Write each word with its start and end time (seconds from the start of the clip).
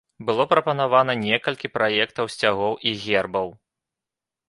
Было 0.27 0.43
прапанавана 0.53 1.15
некалькі 1.27 1.71
праектаў 1.77 2.25
сцягоў 2.35 2.73
і 2.87 2.99
гербаў. 3.07 3.57